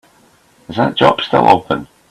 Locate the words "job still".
0.95-1.47